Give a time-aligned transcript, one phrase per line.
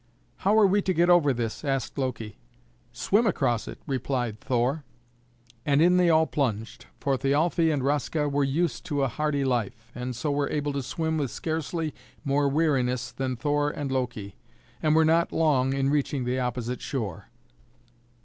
[0.37, 2.39] "How are we to get over this?" asked Loki.
[2.91, 4.83] "Swim across it," replied Thor.
[5.63, 9.91] And in they all plunged, for Thialfe and Raska were used to a hardy life,
[9.93, 11.93] and so were able to swim with scarcely
[12.25, 14.35] more weariness than Thor and Loki,
[14.81, 17.29] and were not long in reaching the opposite shore.